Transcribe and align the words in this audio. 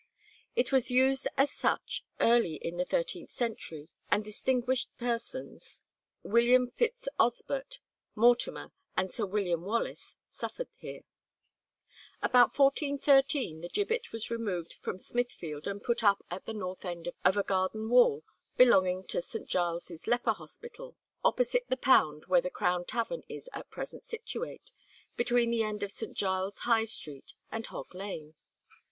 It 0.55 0.71
was 0.71 0.89
used 0.89 1.27
as 1.37 1.51
such 1.51 2.03
early 2.19 2.55
in 2.55 2.77
the 2.77 2.85
thirteenth 2.85 3.29
century, 3.29 3.87
and 4.09 4.25
distinguished 4.25 4.89
persons, 4.97 5.83
William 6.23 6.71
Fitzosbert, 6.71 7.77
Mortimer, 8.15 8.71
and 8.97 9.11
Sir 9.11 9.27
William 9.27 9.63
Wallace 9.63 10.15
suffered 10.31 10.69
here. 10.77 11.01
About 12.19 12.57
1413 12.57 13.61
the 13.61 13.69
gibbet 13.69 14.11
was 14.11 14.31
removed 14.31 14.73
from 14.81 14.97
Smithfield 14.97 15.67
and 15.67 15.83
put 15.83 16.03
up 16.03 16.25
at 16.31 16.47
the 16.47 16.53
north 16.53 16.83
end 16.83 17.09
of 17.23 17.37
a 17.37 17.43
garden 17.43 17.87
wall 17.87 18.23
belonging 18.57 19.03
to 19.03 19.21
St. 19.21 19.47
Giles's 19.47 20.07
Leper 20.07 20.33
Hospital, 20.33 20.97
"opposite 21.23 21.67
the 21.69 21.77
Pound 21.77 22.25
where 22.25 22.41
the 22.41 22.49
Crown 22.49 22.85
Tavern 22.85 23.21
is 23.29 23.47
at 23.53 23.69
present 23.69 24.03
situate, 24.03 24.71
between 25.15 25.51
the 25.51 25.61
end 25.61 25.83
of 25.83 25.91
St. 25.91 26.17
Giles 26.17 26.57
High 26.65 26.85
Street 26.85 27.35
and 27.51 27.67
Hog 27.67 27.93
Lane." 27.93 28.33